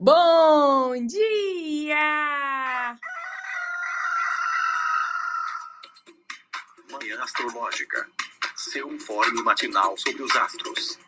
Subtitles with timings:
[0.00, 1.96] Bom dia!
[6.88, 8.08] Manhã Astrológica.
[8.54, 11.00] Seu informe matinal sobre os astros.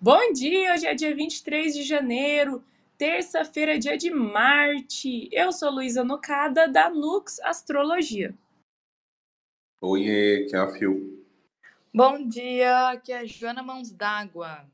[0.00, 0.72] Bom dia!
[0.72, 2.64] Hoje é dia 23 de janeiro,
[2.96, 5.28] terça-feira, dia de Marte.
[5.30, 8.34] Eu sou Luísa Nocada, da Nux Astrologia.
[9.82, 11.21] Oiê, que é a Fio.
[11.94, 14.64] Bom dia, aqui é Joana Mãos d'Água.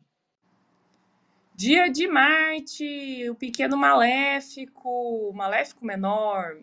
[1.53, 6.59] Dia de Marte, o pequeno maléfico, maléfico menor,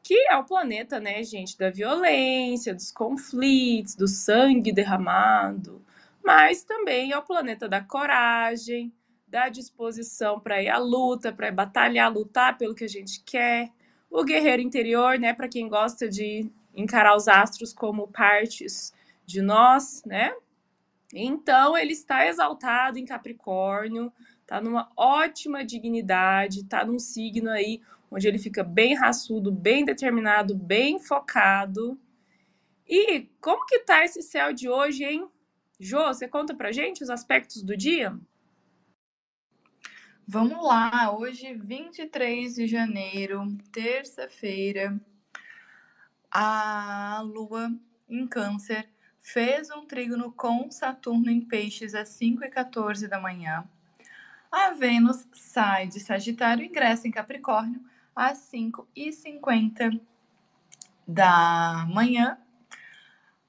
[0.00, 5.84] que é o planeta, né, gente, da violência, dos conflitos, do sangue derramado,
[6.22, 8.92] mas também é o planeta da coragem,
[9.26, 13.68] da disposição para ir à luta, para batalhar, lutar pelo que a gente quer,
[14.08, 18.92] o guerreiro interior, né, para quem gosta de encarar os astros como partes
[19.24, 20.34] de nós, né?
[21.14, 28.28] Então ele está exaltado em Capricórnio, está numa ótima dignidade, está num signo aí onde
[28.28, 31.98] ele fica bem raçudo, bem determinado, bem focado.
[32.86, 35.28] E como que tá esse céu de hoje, hein?
[35.78, 38.16] Jô, você conta pra gente os aspectos do dia?
[40.26, 44.98] Vamos lá, hoje 23 de janeiro, terça-feira,
[46.30, 47.70] a lua
[48.08, 48.88] em câncer
[49.22, 53.64] fez um trígono com Saturno em Peixes às 5 e 14 da manhã.
[54.50, 57.80] A Vênus sai de Sagitário e ingressa em Capricórnio
[58.14, 59.98] às 5 e 50
[61.06, 62.36] da manhã.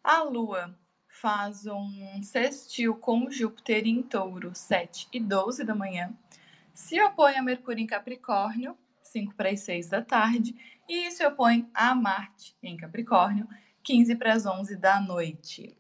[0.02, 6.14] A Lua faz um sextil com Júpiter em Touro, 7 e 12 da manhã.
[6.74, 10.56] Se opõe a Mercúrio em Capricórnio, 5 para as 6 da tarde.
[10.88, 13.48] E se opõe a Marte em Capricórnio,
[13.84, 15.78] 15 para as 11 da noite.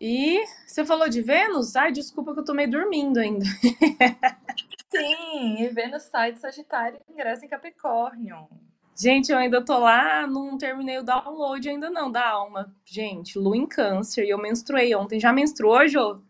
[0.00, 1.76] E você falou de Vênus?
[1.76, 3.44] Ai, desculpa que eu tô meio dormindo ainda.
[4.90, 8.48] Sim, e Vênus sai de Sagitário e ingressa em Capricórnio.
[8.96, 12.72] Gente, eu ainda tô lá, não terminei o download ainda não da alma.
[12.84, 15.18] Gente, lua em câncer e eu menstruei ontem.
[15.18, 16.20] Já menstruou, Jô?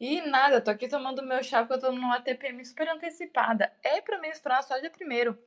[0.00, 3.70] E nada, tô aqui tomando meu chá porque eu tô numa TPM super antecipada.
[3.82, 5.38] É pra menstruar só dia primeiro.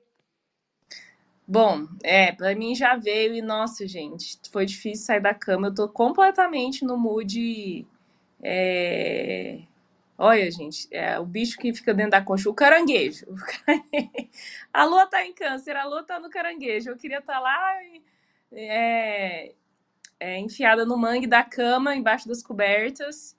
[1.47, 5.67] Bom, é, pra mim já veio e, nossa, gente, foi difícil sair da cama.
[5.67, 7.85] Eu tô completamente no mood.
[8.41, 9.59] É...
[10.17, 13.25] Olha, gente, é o bicho que fica dentro da concha, o caranguejo.
[14.71, 16.89] A lua tá em câncer, a lua tá no caranguejo.
[16.89, 17.75] Eu queria estar tá lá
[18.51, 19.53] é,
[20.19, 23.35] é, enfiada no mangue da cama, embaixo das cobertas.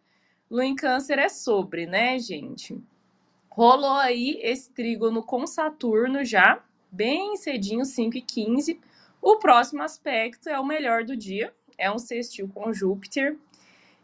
[0.51, 2.81] Lua em câncer é sobre, né, gente?
[3.49, 6.63] Rolou aí esse trígono com Saturno já,
[6.95, 8.81] bem cedinho, 5 e 15.
[9.21, 13.37] O próximo aspecto é o melhor do dia, é um sextil com Júpiter.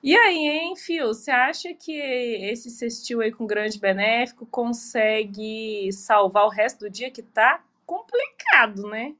[0.02, 6.46] E aí, hein, Fio, você acha que esse sextil aí com grande benéfico consegue salvar
[6.46, 9.14] o resto do dia que tá complicado, né?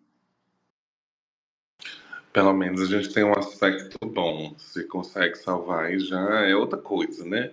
[2.33, 4.55] Pelo menos a gente tem um aspecto bom.
[4.57, 7.53] Se consegue salvar aí já é outra coisa, né?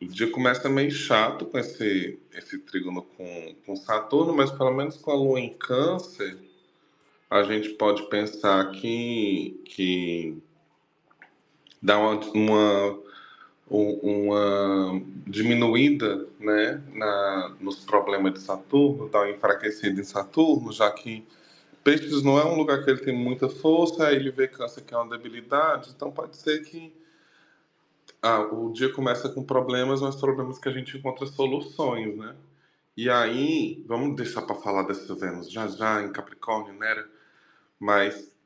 [0.00, 4.96] O dia começa meio chato com esse, esse trígono com, com Saturno, mas pelo menos
[4.96, 6.38] com a Lua em Câncer,
[7.28, 10.38] a gente pode pensar que, que
[11.82, 12.98] dá uma, uma,
[13.68, 21.26] uma diminuída né, na, nos problemas de Saturno, dá uma enfraquecida em Saturno, já que
[21.82, 24.94] Peixes não é um lugar que ele tem muita força, aí ele vê Câncer que
[24.94, 26.92] é uma debilidade, então pode ser que
[28.22, 32.34] ah, o dia começa com problemas, mas problemas que a gente encontra soluções, né?
[32.96, 37.04] E aí, vamos deixar para falar dessa Vênus já já em Capricórnio, né?
[37.78, 38.36] Mas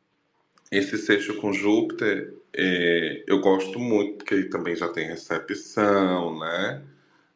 [0.71, 6.83] esse sexto com Júpiter, é, eu gosto muito, porque ele também já tem recepção, né?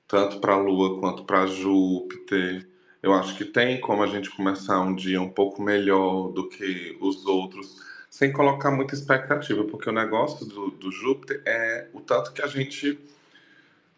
[0.09, 2.69] Tanto para Lua quanto para Júpiter.
[3.03, 6.97] Eu acho que tem como a gente começar um dia um pouco melhor do que
[7.01, 7.81] os outros
[8.17, 12.47] sem colocar muita expectativa, porque o negócio do, do Júpiter é o tanto que a
[12.47, 12.99] gente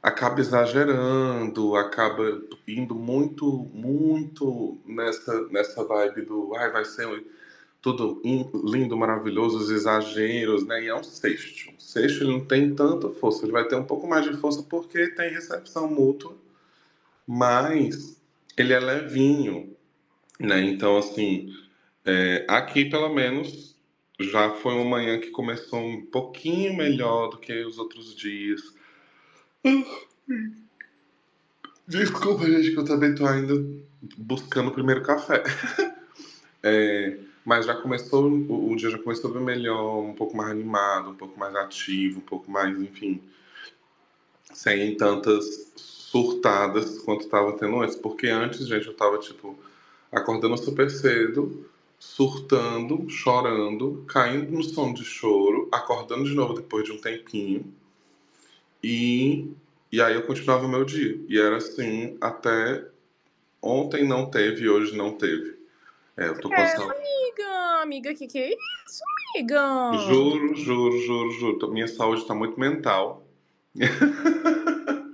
[0.03, 7.07] acaba exagerando, acaba indo muito, muito nessa, nessa vibe do ai, vai ser
[7.81, 8.21] tudo
[8.65, 10.83] lindo, maravilhoso, os exageros, né?
[10.83, 11.71] E é um sexto.
[11.79, 14.65] O sexto ele não tem tanta força, ele vai ter um pouco mais de força
[14.65, 16.37] porque tem recepção mútua,
[17.25, 18.21] mas
[18.57, 19.77] ele é levinho,
[20.41, 20.61] né?
[20.61, 21.55] Então, assim,
[22.05, 23.78] é, aqui pelo menos
[24.19, 28.75] já foi uma manhã que começou um pouquinho melhor do que os outros dias.
[31.87, 33.55] Desculpa, gente, que eu também tô ainda
[34.17, 35.43] buscando o primeiro café.
[36.61, 41.11] É, Mas já começou, o, o dia já começou bem melhor, um pouco mais animado,
[41.11, 43.23] um pouco mais ativo, um pouco mais, enfim,
[44.53, 47.95] sem tantas surtadas quanto estava tendo antes.
[47.97, 49.57] Porque antes, gente, eu tava, tipo,
[50.11, 51.65] acordando super cedo,
[51.99, 57.73] surtando, chorando, caindo no som de choro, acordando de novo depois de um tempinho.
[58.83, 59.51] E,
[59.91, 61.19] e aí eu continuava o meu dia.
[61.29, 62.87] E era assim até
[63.61, 65.59] ontem não teve, hoje não teve.
[66.17, 69.03] É, eu tô com É, amiga, amiga, que que é isso,
[69.35, 69.93] amiga?
[70.09, 71.73] Juro, juro, juro, juro.
[71.73, 73.25] Minha saúde tá muito mental.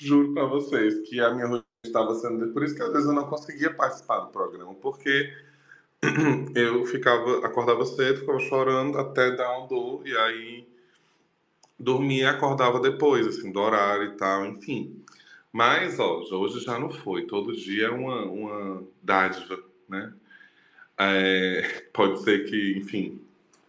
[0.00, 2.52] Juro pra vocês que a minha rotina estava sendo.
[2.52, 5.32] Por isso que às vezes eu não conseguia participar do programa, porque
[6.54, 10.66] eu ficava, acordava cedo, ficava chorando até dar um dor, e aí
[11.78, 15.02] dormia e acordava depois, assim, do horário e tal, enfim.
[15.52, 17.26] Mas, ó, hoje já não foi.
[17.26, 19.58] Todo dia é uma, uma dádiva,
[19.88, 20.12] né?
[20.98, 21.62] É,
[21.94, 23.20] pode ser que, enfim,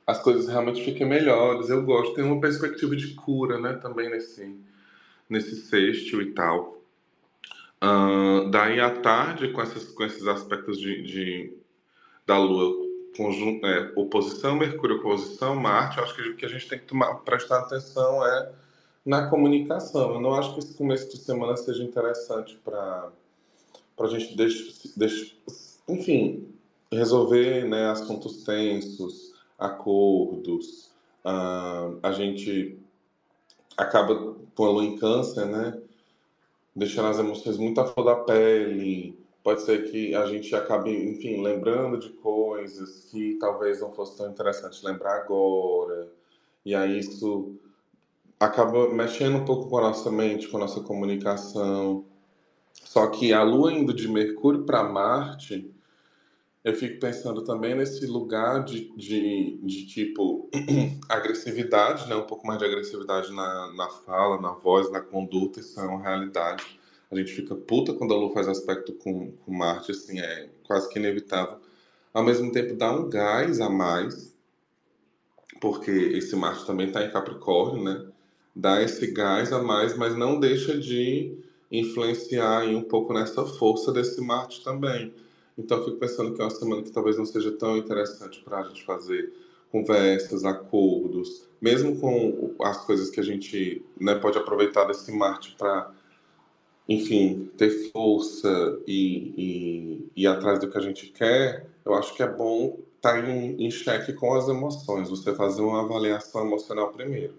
[0.07, 1.69] as coisas realmente fiquem melhores.
[1.69, 4.55] Eu gosto, tem uma perspectiva de cura, né, também nesse,
[5.29, 6.81] nesse sexto e tal.
[7.81, 11.53] Ah, daí à tarde, com, essas, com esses aspectos de, de-
[12.29, 12.85] da Lua,
[13.17, 16.85] conjun, é, oposição, Mercúrio, oposição, Marte, eu acho que o que a gente tem que
[16.85, 18.51] tomar, prestar atenção é
[19.03, 20.13] na comunicação.
[20.13, 23.09] Eu não acho que esse começo de semana seja interessante para
[23.99, 25.35] a gente deixar, deixar,
[25.87, 26.53] enfim,
[26.91, 30.91] resolver né, assuntos tensos, acordos.
[31.25, 32.77] Ah, a gente
[33.75, 35.81] acaba com a lua em câncer, né?
[36.75, 39.18] Deixando as emoções muito à flor da pele.
[39.43, 44.29] Pode ser que a gente acabe, enfim, lembrando de coisas que talvez não fosse tão
[44.29, 46.11] interessante lembrar agora.
[46.65, 47.55] E aí isso
[48.39, 52.05] acaba mexendo um pouco com a nossa mente, com a nossa comunicação.
[52.73, 55.73] Só que a lua indo de Mercúrio para Marte,
[56.63, 60.49] eu fico pensando também nesse lugar de, de, de tipo
[61.07, 62.15] agressividade, né?
[62.15, 66.01] Um pouco mais de agressividade na, na fala, na voz, na conduta, isso é uma
[66.01, 66.78] realidade.
[67.11, 70.89] A gente fica puta quando a Lua faz aspecto com, com Marte, assim, é quase
[70.89, 71.57] que inevitável.
[72.13, 74.35] Ao mesmo tempo, dá um gás a mais,
[75.59, 78.05] porque esse Marte também está em Capricórnio, né?
[78.55, 81.37] Dá esse gás a mais, mas não deixa de
[81.71, 85.13] influenciar um pouco nessa força desse Marte também.
[85.57, 88.59] Então, eu fico pensando que é uma semana que talvez não seja tão interessante para
[88.59, 89.33] a gente fazer
[89.71, 95.93] conversas, acordos, mesmo com as coisas que a gente né, pode aproveitar desse Marte para,
[96.89, 101.67] enfim, ter força e, e, e ir atrás do que a gente quer.
[101.85, 105.83] Eu acho que é bom estar em, em xeque com as emoções, você fazer uma
[105.83, 107.35] avaliação emocional primeiro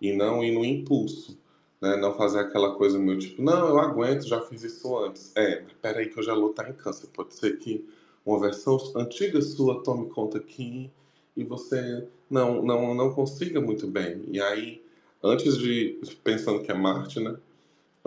[0.00, 1.38] e não ir no impulso.
[1.78, 1.94] Né?
[1.96, 5.30] Não fazer aquela coisa meio tipo, não, eu aguento, já fiz isso antes.
[5.36, 7.08] É, mas peraí que eu já lutar em câncer.
[7.08, 7.86] Pode ser que
[8.24, 10.90] uma versão antiga sua tome conta aqui
[11.36, 14.24] e você não, não, não consiga muito bem.
[14.32, 14.82] E aí,
[15.22, 17.36] antes de, pensando que é Marte, né?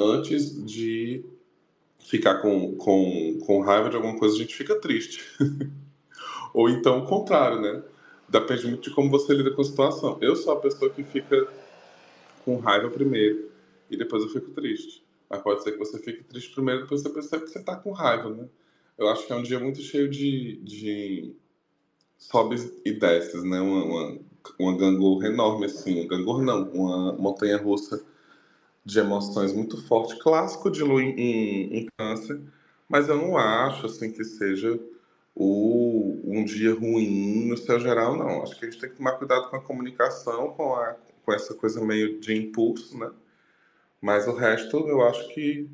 [0.02, 1.26] Antes de
[2.00, 5.22] ficar com, com, com raiva de alguma coisa, a gente fica triste.
[6.54, 7.84] Ou então o contrário, né?
[8.30, 10.18] Depende muito de como você lida com a situação.
[10.22, 11.48] Eu sou a pessoa que fica
[12.46, 13.52] com raiva primeiro
[13.90, 15.04] e depois eu fico triste.
[15.30, 17.92] Mas pode ser que você fique triste primeiro depois você percebe que você tá com
[17.92, 18.48] raiva, né?
[18.98, 21.36] Eu acho que é um dia muito cheio de, de
[22.18, 23.60] sobes e desces, né?
[23.60, 24.20] Uma, uma,
[24.58, 26.02] uma gangorra enorme, assim.
[26.02, 28.04] Um gangorra não, uma montanha russa
[28.90, 32.42] de emoções muito forte, clássico de lua em, em, em câncer,
[32.88, 34.80] mas eu não acho, assim, que seja
[35.36, 38.42] o, um dia ruim no seu geral, não.
[38.42, 41.54] Acho que a gente tem que tomar cuidado com a comunicação, com, a, com essa
[41.54, 43.12] coisa meio de impulso, né?
[44.02, 45.70] Mas o resto eu acho que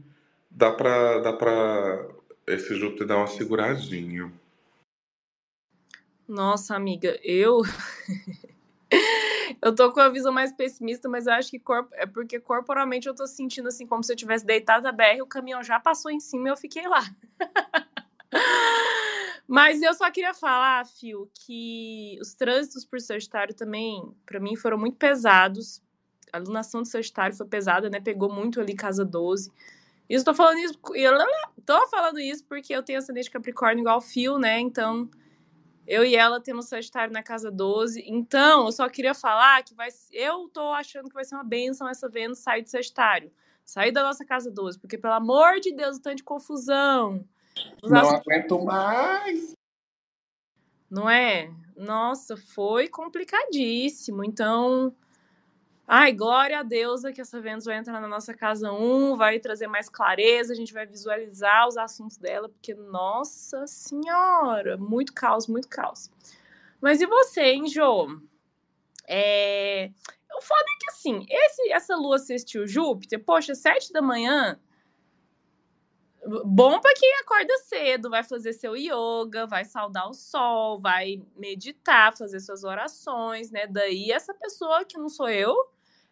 [0.51, 2.07] dá pra, dá pra
[2.47, 4.31] esse Júpiter dar uma seguradinha.
[6.27, 7.61] Nossa, amiga, eu.
[9.65, 11.59] eu tô com a visão mais pessimista, mas eu acho que
[11.93, 15.25] é porque corporalmente eu tô sentindo assim, como se eu tivesse deitado na BR, o
[15.25, 17.03] caminhão já passou em cima e eu fiquei lá.
[19.47, 24.77] mas eu só queria falar, Fio, que os trânsitos por Sagitário também, para mim, foram
[24.77, 25.81] muito pesados.
[26.31, 27.99] A alunação do Sagitário foi pesada, né?
[27.99, 29.51] Pegou muito ali casa 12.
[30.07, 31.17] Isso tô falando isso, eu
[31.65, 34.59] tô falando isso porque eu tenho ascendente Capricórnio igual Fio, né?
[34.59, 35.09] Então,
[35.87, 38.03] eu e ela temos Sagitário na casa 12.
[38.07, 41.87] Então, eu só queria falar que vai eu tô achando que vai ser uma benção
[41.87, 43.31] essa Vênus sair de Sagitário.
[43.63, 47.25] Sair da nossa casa 12, porque pelo amor de Deus, o tanto de confusão.
[47.81, 49.53] Os Não astros- aguento mais!
[50.89, 51.51] Não é?
[51.75, 54.23] Nossa, foi complicadíssimo.
[54.23, 54.95] Então,
[55.87, 59.39] Ai, glória a Deus é que essa Vênus vai entrar na nossa casa 1, vai
[59.39, 65.47] trazer mais clareza, a gente vai visualizar os assuntos dela, porque, nossa senhora, muito caos,
[65.47, 66.09] muito caos.
[66.81, 68.19] Mas e você, hein, Jô?
[69.07, 69.91] É...
[70.35, 74.59] O foda é que, assim, esse, essa lua assistiu Júpiter, poxa, sete da manhã,
[76.45, 82.17] bom para quem acorda cedo, vai fazer seu yoga, vai saudar o sol, vai meditar,
[82.17, 83.67] fazer suas orações, né?
[83.67, 85.55] Daí essa pessoa que não sou eu,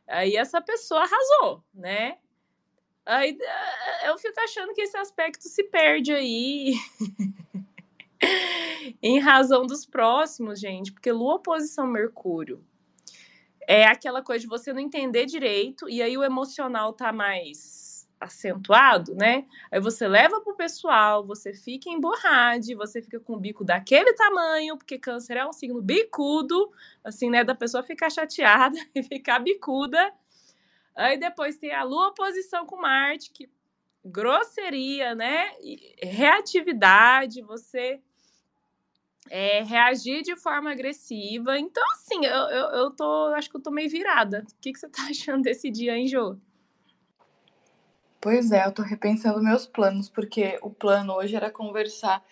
[0.08, 2.18] aí essa pessoa arrasou, né?
[3.06, 6.74] Aí eh, eu fico achando que esse aspecto se perde aí.
[9.02, 12.64] em razão dos próximos, gente, porque Lua oposição Mercúrio
[13.68, 17.93] é aquela coisa de você não entender direito e aí o emocional tá mais
[18.24, 19.46] acentuado, né?
[19.72, 24.78] Aí você leva pro pessoal, você fica emborrado, você fica com o bico daquele tamanho,
[24.78, 26.72] porque câncer é um signo bicudo,
[27.04, 27.44] assim, né?
[27.44, 30.14] Da pessoa ficar chateada e ficar bicuda.
[30.96, 33.50] Aí depois tem a lua oposição com Marte, que
[34.06, 35.52] grosseria, né?
[36.02, 38.00] Reatividade, você
[39.30, 41.58] é, reagir de forma agressiva.
[41.58, 44.46] Então, assim, eu, eu, eu tô, acho que eu tô meio virada.
[44.50, 46.38] O que, que você tá achando desse dia, hein, Jô?
[48.24, 52.24] Pois é, eu tô repensando meus planos, porque o plano hoje era conversar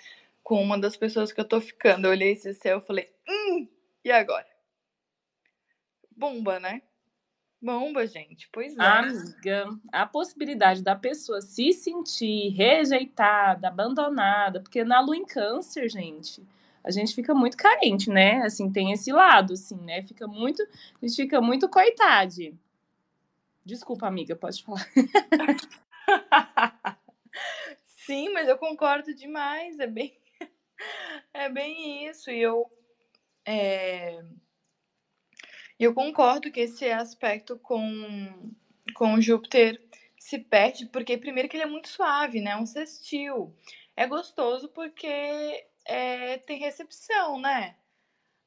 [0.41, 2.05] com uma das pessoas que eu tô ficando.
[2.07, 3.67] Eu olhei esse céu e falei, hum,
[4.01, 4.48] e agora?
[6.15, 6.81] Bomba, né?
[7.62, 8.48] Bomba, gente.
[8.53, 8.81] Pois é.
[8.81, 16.41] Amiga, a possibilidade da pessoa se sentir rejeitada, abandonada, porque na lua em câncer, gente,
[16.86, 18.43] a gente fica muito carente, né?
[18.43, 20.03] Assim, tem esse lado, assim, né?
[20.03, 22.57] Fica muito, a gente fica muito coitade.
[23.65, 24.85] Desculpa, amiga, pode falar.
[27.83, 29.79] Sim, mas eu concordo demais.
[29.79, 30.17] É bem,
[31.33, 32.31] é bem isso.
[32.31, 32.65] E eu,
[33.45, 34.19] é...
[35.79, 38.51] eu concordo que esse aspecto com,
[38.95, 39.79] com Júpiter
[40.19, 42.55] se perde, porque primeiro que ele é muito suave, né?
[42.55, 43.55] Um sextil.
[43.95, 45.07] É gostoso porque
[45.85, 47.75] é, tem recepção, né?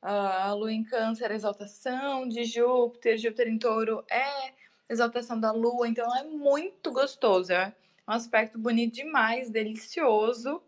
[0.03, 4.53] A lua em câncer, exaltação de Júpiter, Júpiter em touro é
[4.89, 7.53] exaltação da lua, então é muito gostoso.
[7.53, 7.75] É
[8.09, 10.63] um aspecto bonito demais, delicioso,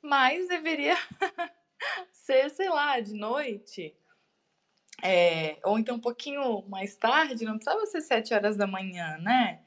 [0.00, 0.96] mas deveria
[2.12, 3.94] ser, sei lá, de noite.
[5.02, 9.60] É, ou então um pouquinho mais tarde, não precisava ser sete horas da manhã, né?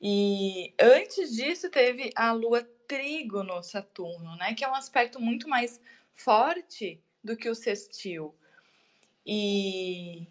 [0.00, 4.54] E antes disso teve a lua trígono Saturno, né?
[4.54, 5.80] Que é um aspecto muito mais
[6.14, 8.34] forte do que o sextil.
[9.26, 10.26] E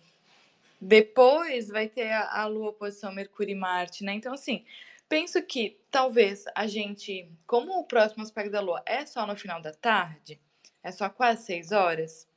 [0.80, 4.14] depois vai ter a, a Lua oposição Mercúrio e Marte, né?
[4.14, 4.66] Então, assim,
[5.10, 9.62] penso que talvez a gente, como o próximo aspecto da Lua é só no final
[9.62, 10.40] da tarde,
[10.84, 12.28] é só quase seis horas,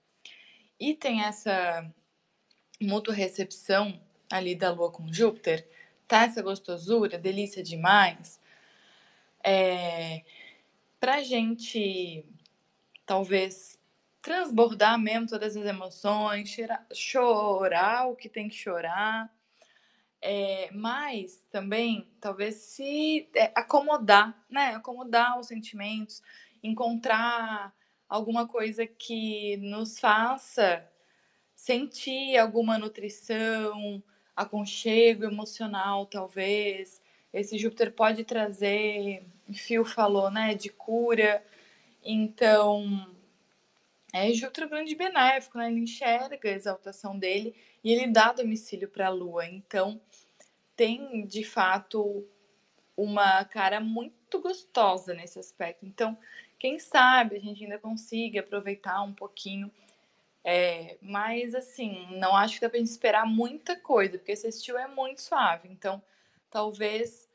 [0.79, 1.89] e tem essa
[2.81, 5.69] mútua recepção ali da Lua com Júpiter,
[6.09, 8.41] tá essa gostosura, delícia demais,
[9.45, 10.23] é,
[10.99, 12.25] pra gente
[13.05, 13.80] talvez
[14.23, 16.55] transbordar mesmo todas as emoções,
[16.93, 19.33] chorar, o que tem que chorar,
[20.21, 24.75] é, mas também talvez se é, acomodar, né?
[24.75, 26.23] Acomodar os sentimentos,
[26.63, 27.75] encontrar
[28.09, 30.87] alguma coisa que nos faça
[31.61, 34.03] sentir alguma nutrição,
[34.35, 37.03] aconchego emocional, talvez.
[37.33, 39.23] Esse Júpiter pode trazer,
[39.53, 41.45] Fio falou, né, de cura.
[42.03, 43.07] Então,
[44.13, 45.71] é Júpiter grande benéfico, né?
[45.71, 49.47] Ele enxerga a exaltação dele e ele dá domicílio para a Lua.
[49.47, 50.01] Então,
[50.77, 52.27] tem de fato
[52.97, 55.87] uma cara muito gostosa nesse aspecto.
[55.87, 56.17] Então,
[56.59, 59.71] quem sabe a gente ainda consiga aproveitar um pouquinho.
[60.43, 64.79] É, mas, assim, não acho que dá pra gente esperar muita coisa, porque esse estilo
[64.79, 65.69] é muito suave.
[65.69, 66.03] Então,
[66.51, 67.29] talvez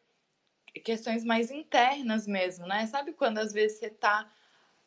[0.84, 2.86] questões mais internas mesmo, né?
[2.88, 4.30] Sabe quando às vezes você tá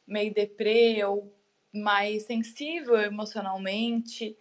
[0.07, 1.33] meio deprê ou
[1.73, 4.37] mais sensível emocionalmente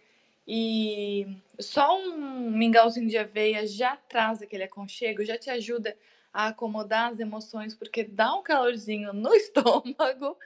[0.46, 1.26] e
[1.60, 5.96] só um mingauzinho de aveia já traz aquele aconchego, já te ajuda
[6.32, 10.38] a acomodar as emoções, porque dá um calorzinho no estômago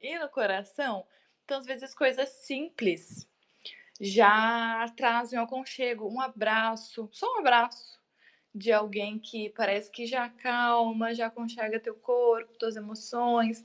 [0.00, 1.04] e no coração.
[1.44, 3.26] Então, às vezes, coisas simples
[4.00, 7.98] já trazem um aconchego, um abraço, só um abraço
[8.54, 13.64] de alguém que parece que já acalma, já aconchega teu corpo, tuas emoções.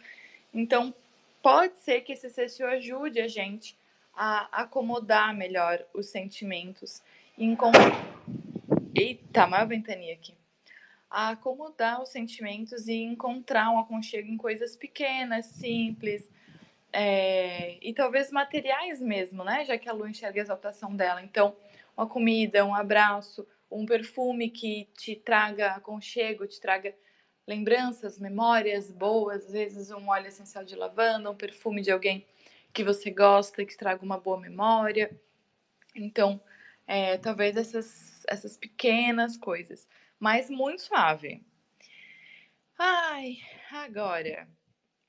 [0.53, 0.93] Então,
[1.43, 3.77] pode ser que esse sexto ajude a gente
[4.15, 7.03] a acomodar melhor os sentimentos
[7.37, 7.91] e encontrar.
[8.95, 10.33] Eita, uma ventania aqui.
[11.09, 16.29] A acomodar os sentimentos e encontrar um aconchego em coisas pequenas, simples.
[16.93, 19.65] é, e talvez materiais mesmo, né?
[19.65, 21.21] Já que a lua enxerga a exaltação dela.
[21.23, 21.55] Então,
[21.97, 26.95] uma comida, um abraço, um perfume que te traga aconchego, te traga
[27.47, 32.25] lembranças, memórias boas, às vezes um óleo essencial de lavanda, um perfume de alguém
[32.73, 35.15] que você gosta, que traga uma boa memória.
[35.95, 36.41] Então,
[36.87, 39.87] é, talvez essas, essas pequenas coisas,
[40.19, 41.43] mas muito suave.
[42.77, 43.37] Ai,
[43.71, 44.47] agora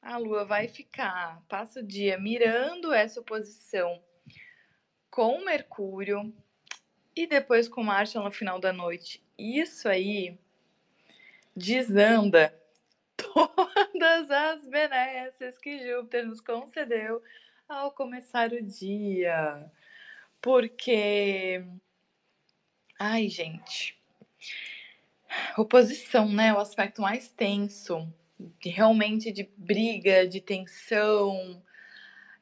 [0.05, 4.03] a Lua vai ficar, passa o dia mirando essa posição
[5.11, 6.35] com Mercúrio
[7.17, 9.25] e depois com Marte no final da noite.
[9.39, 10.39] Isso aí
[11.57, 12.55] desanda
[13.17, 17.23] todas as benesses que Júpiter nos concedeu
[17.69, 19.71] ao começar o dia.
[20.41, 21.65] Porque.
[22.99, 23.99] Ai, gente.
[25.57, 26.53] Oposição, né?
[26.53, 28.13] O aspecto mais tenso,
[28.61, 31.63] realmente de briga, de tensão,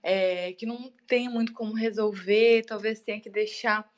[0.02, 3.88] é, que não tem muito como resolver, talvez tenha que deixar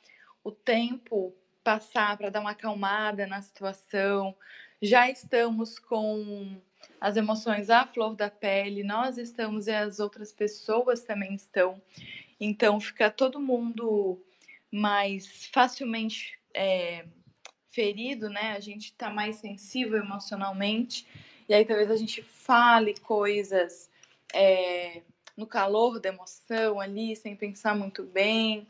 [0.45, 4.37] o tempo passar para dar uma acalmada na situação.
[4.85, 6.61] Já estamos com
[7.01, 11.81] as emoções à flor da pele, nós estamos e as outras pessoas também estão.
[12.39, 14.23] Então fica todo mundo
[14.71, 17.07] mais facilmente é,
[17.71, 18.53] ferido, né?
[18.53, 21.07] A gente está mais sensível emocionalmente.
[21.49, 23.89] E aí talvez a gente fale coisas
[24.35, 25.01] é,
[25.35, 28.67] no calor da emoção ali, sem pensar muito bem,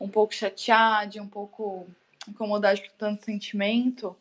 [0.00, 1.86] um pouco chateado, um pouco
[2.26, 4.16] incomodado com tanto sentimento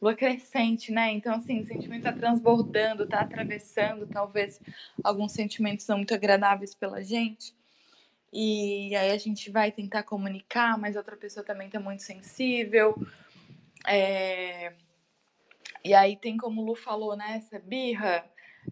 [0.00, 1.10] lua crescente, né?
[1.12, 4.60] Então, assim, o sentimento tá transbordando, tá atravessando, talvez,
[5.02, 7.54] alguns sentimentos não muito agradáveis pela gente.
[8.32, 12.94] E aí a gente vai tentar comunicar, mas outra pessoa também tá muito sensível.
[13.86, 14.72] É...
[15.84, 17.36] E aí tem como o Lu falou, né?
[17.36, 18.24] Essa birra,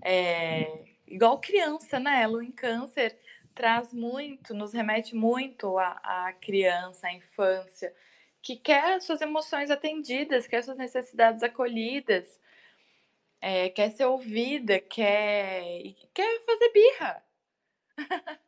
[0.05, 0.85] é...
[1.07, 2.27] igual criança, né?
[2.27, 3.17] Lu em câncer
[3.55, 7.95] traz muito, nos remete muito à criança, à infância
[8.43, 12.41] que quer suas emoções atendidas, quer suas necessidades acolhidas,
[13.41, 15.63] é, quer ser ouvida, quer,
[16.13, 17.25] quer fazer birra.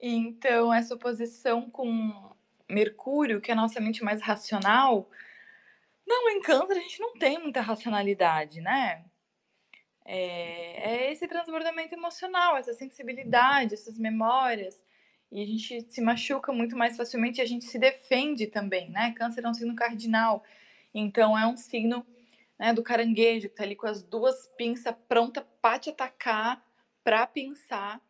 [0.00, 2.34] então, essa oposição com
[2.68, 5.10] Mercúrio, que é a nossa mente mais racional,
[6.06, 9.04] não, em a gente não tem muita racionalidade, né?
[10.06, 14.82] É, é esse transbordamento emocional, essa sensibilidade, essas memórias
[15.30, 19.12] e a gente se machuca muito mais facilmente e a gente se defende também, né?
[19.12, 20.42] Câncer é um signo cardinal,
[20.94, 22.06] então é um signo
[22.58, 26.64] né, do caranguejo que tá ali com as duas pinças pronta para te atacar,
[27.04, 28.00] para pinçar.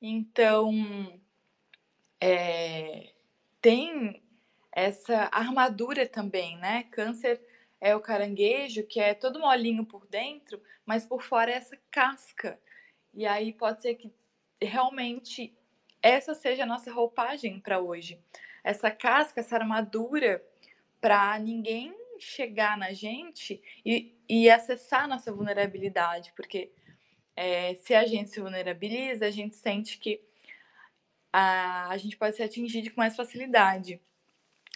[0.00, 0.70] Então
[2.20, 3.12] é,
[3.60, 4.22] tem
[4.70, 6.84] essa armadura também, né?
[6.84, 7.40] Câncer
[7.80, 12.60] é o caranguejo que é todo molinho por dentro, mas por fora é essa casca.
[13.14, 14.12] E aí pode ser que
[14.60, 15.56] realmente
[16.02, 18.20] essa seja a nossa roupagem para hoje.
[18.62, 20.44] Essa casca, essa armadura,
[21.00, 26.72] para ninguém chegar na gente e, e acessar nossa vulnerabilidade, porque
[27.36, 30.20] é, se a gente se vulnerabiliza, a gente sente que
[31.32, 34.00] a, a gente pode ser atingido com mais facilidade.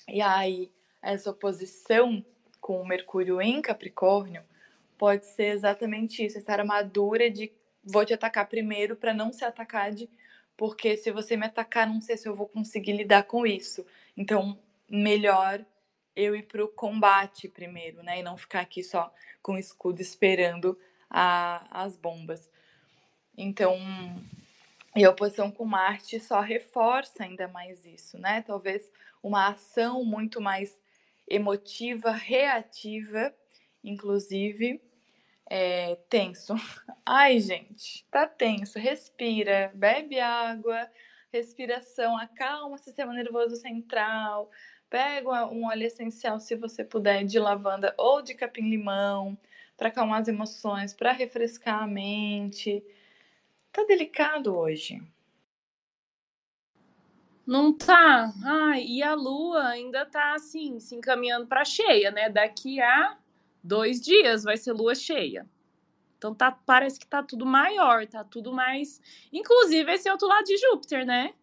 [0.09, 2.25] E aí, essa oposição
[2.61, 4.45] com o Mercúrio em Capricórnio
[4.97, 7.53] pode ser exatamente isso, essa armadura de
[7.85, 10.09] vou te atacar primeiro para não ser atacado
[10.62, 13.85] porque se você me atacar, não sei se eu vou conseguir lidar com isso.
[14.16, 14.57] Então,
[14.88, 15.66] melhor
[16.14, 18.20] eu ir para o combate primeiro, né?
[18.20, 20.79] E não ficar aqui só com o escudo esperando
[21.11, 22.48] a, as bombas.
[23.37, 23.77] Então,
[24.94, 28.40] e a oposição com Marte só reforça ainda mais isso, né?
[28.42, 28.88] Talvez
[29.20, 30.79] uma ação muito mais
[31.29, 33.35] emotiva, reativa,
[33.83, 34.81] inclusive,
[35.55, 36.55] é, tenso.
[37.05, 38.79] Ai, gente, tá tenso.
[38.79, 40.91] Respira, bebe água,
[41.31, 44.51] respiração, acalma o sistema nervoso central.
[44.88, 49.37] Pega um óleo essencial, se você puder, de lavanda ou de capim-limão,
[49.77, 52.83] para acalmar as emoções, para refrescar a mente.
[53.71, 55.03] Tá delicado hoje.
[57.47, 58.33] Não tá.
[58.43, 62.31] Ai, e a lua ainda tá assim, se encaminhando para cheia, né?
[62.31, 63.19] Daqui a
[63.62, 65.46] dois dias vai ser lua cheia.
[66.18, 69.01] Então tá, parece que tá tudo maior, tá tudo mais.
[69.33, 71.35] Inclusive esse outro lado de Júpiter, né?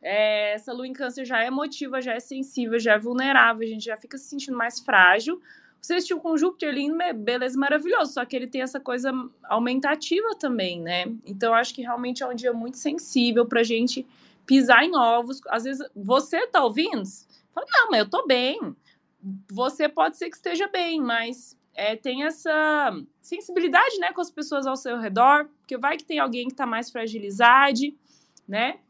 [0.00, 3.70] É, essa lua em câncer já é emotiva, já é sensível, já é vulnerável, a
[3.70, 5.40] gente já fica se sentindo mais frágil.
[5.80, 10.80] Você assistiu com Júpiter lindo, beleza, maravilhoso, só que ele tem essa coisa aumentativa também,
[10.80, 11.06] né?
[11.26, 14.06] Então acho que realmente é um dia muito sensível pra gente
[14.46, 15.40] pisar em ovos.
[15.48, 17.02] Às vezes você tá ouvindo?
[17.52, 18.76] Fala, não, mas eu tô bem
[19.50, 24.66] você pode ser que esteja bem, mas é, tenha essa sensibilidade, né, com as pessoas
[24.66, 27.80] ao seu redor, porque vai que tem alguém que está mais fragilizado,
[28.46, 28.80] né?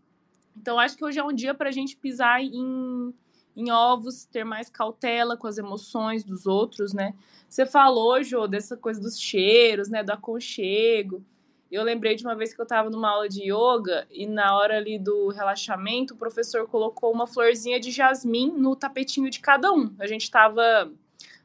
[0.56, 3.14] Então, acho que hoje é um dia para a gente pisar em,
[3.56, 7.14] em ovos, ter mais cautela com as emoções dos outros, né?
[7.48, 11.24] Você falou, Jô, dessa coisa dos cheiros, né, do aconchego.
[11.72, 14.76] Eu lembrei de uma vez que eu estava numa aula de yoga e na hora
[14.76, 19.90] ali do relaxamento, o professor colocou uma florzinha de jasmim no tapetinho de cada um.
[19.98, 20.92] A gente estava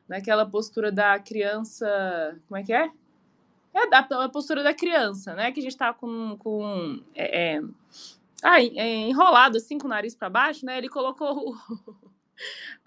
[0.06, 2.38] naquela postura da criança.
[2.46, 2.92] Como é que é?
[3.74, 5.50] É a postura da criança, né?
[5.54, 6.36] Que a gente estava com.
[6.38, 7.62] com é, é,
[8.44, 10.78] ah, é, enrolado assim com o nariz para baixo, né?
[10.78, 11.56] Ele colocou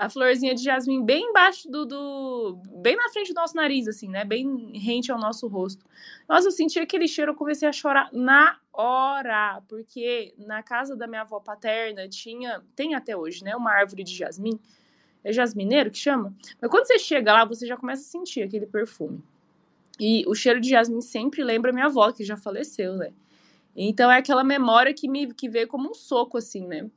[0.00, 4.08] a florzinha de jasmim bem embaixo do, do, bem na frente do nosso nariz, assim,
[4.08, 4.24] né?
[4.24, 5.84] Bem rente ao nosso rosto.
[6.26, 11.06] Nossa, eu senti aquele cheiro, eu comecei a chorar na hora, porque na casa da
[11.06, 13.54] minha avó paterna tinha, tem até hoje, né?
[13.54, 14.58] Uma árvore de jasmim.
[15.22, 16.34] É jasmineiro que chama?
[16.58, 19.22] Mas quando você chega lá, você já começa a sentir aquele perfume.
[20.00, 23.12] E o cheiro de jasmim sempre lembra minha avó, que já faleceu, né?
[23.76, 26.90] Então é aquela memória que me que veio como um soco, assim, né?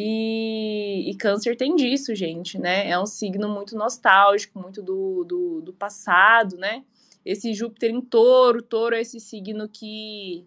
[0.00, 2.88] E, e, câncer tem disso, gente, né?
[2.88, 6.84] É um signo muito nostálgico, muito do, do, do, passado, né?
[7.24, 10.46] Esse Júpiter em touro, touro é esse signo que,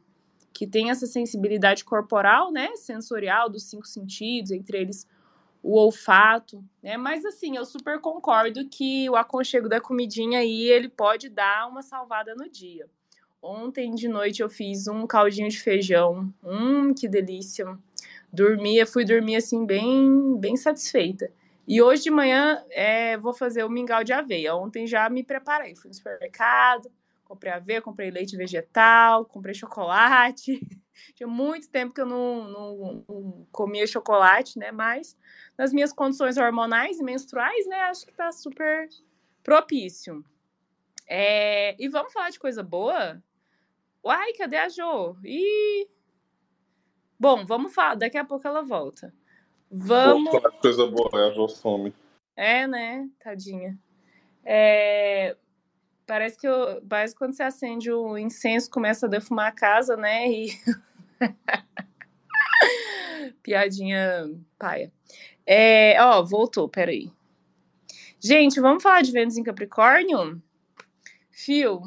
[0.54, 2.78] que tem essa sensibilidade corporal, né?
[2.78, 5.06] Sensorial, dos cinco sentidos, entre eles
[5.62, 6.96] o olfato, né?
[6.96, 11.82] Mas assim, eu super concordo que o aconchego da comidinha aí, ele pode dar uma
[11.82, 12.90] salvada no dia.
[13.42, 16.34] Ontem de noite eu fiz um caldinho de feijão.
[16.42, 17.78] Hum, que delícia
[18.32, 21.32] dormia, fui dormir assim bem, bem satisfeita.
[21.68, 24.56] E hoje de manhã é, vou fazer o mingau de aveia.
[24.56, 26.92] Ontem já me preparei, fui no supermercado,
[27.24, 30.60] comprei aveia, comprei leite vegetal, comprei chocolate.
[31.16, 34.72] Tinha muito tempo que eu não, não, não, comia chocolate, né?
[34.72, 35.18] Mas
[35.58, 37.78] nas minhas condições hormonais e menstruais, né?
[37.84, 38.88] Acho que tá super
[39.44, 40.24] propício.
[41.08, 43.22] É, e vamos falar de coisa boa?
[44.04, 45.16] Uai, cadê a Jo?
[45.24, 45.88] Ih,
[47.22, 47.94] Bom, vamos falar.
[47.94, 49.14] Daqui a pouco ela volta.
[49.70, 50.32] Vamos.
[50.32, 51.28] Boa, coisa boa, né?
[51.28, 51.94] A Jo some.
[52.36, 53.08] É, né?
[53.24, 53.78] Tadinha.
[54.44, 55.38] É...
[56.08, 56.82] Parece que eu...
[56.90, 60.32] parece que quando você acende o incenso, começa a defumar a casa, né?
[60.32, 60.48] E.
[63.44, 64.92] Piadinha paia.
[65.46, 66.02] É...
[66.02, 67.12] Ó, voltou, peraí.
[68.20, 70.42] Gente, vamos falar de Vênus em Capricórnio?
[71.30, 71.84] Fio,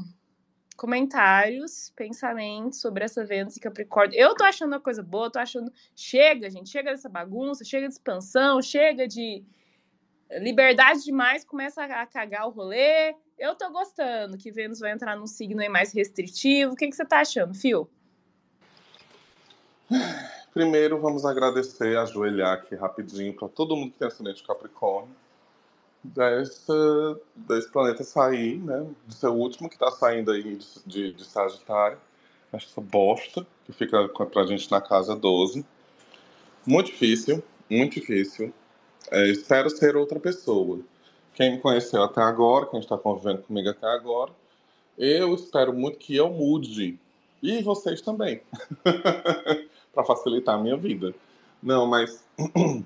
[0.76, 4.18] comentários, pensamentos sobre essa Vênus e Capricórnio.
[4.18, 5.72] Eu tô achando uma coisa boa, tô achando.
[5.94, 9.44] Chega, gente, chega dessa bagunça, chega de expansão, chega de
[10.40, 13.14] liberdade demais, começa a cagar o rolê.
[13.38, 16.72] Eu tô gostando que Vênus vai entrar num signo aí mais restritivo.
[16.72, 17.88] O que, que você tá achando, Fio?
[20.52, 25.23] Primeiro, vamos agradecer, ajoelhar aqui rapidinho para todo mundo que tem ascendente Capricórnio
[26.04, 28.86] desse planeta sair, né?
[29.06, 31.98] De ser o último que está saindo aí de, de, de Sagitário.
[32.52, 35.64] Essa bosta que fica pra gente na casa 12.
[36.66, 38.52] Muito difícil, muito difícil.
[39.10, 40.80] É, espero ser outra pessoa.
[41.34, 44.30] Quem me conheceu até agora, quem está convivendo comigo até agora,
[44.96, 46.98] eu espero muito que eu mude.
[47.42, 48.40] E vocês também.
[49.94, 51.14] para facilitar a minha vida.
[51.62, 52.24] Não, mas